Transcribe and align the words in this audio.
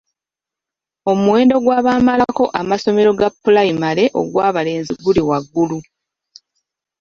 Omuwendo 1.11 1.55
gw'abamalako 1.63 2.45
amasomero 2.59 3.11
ga 3.19 3.29
pulayimale 3.43 4.03
ogw'abalenzi 4.21 4.93
guli 5.03 5.21
waggulu. 5.29 5.77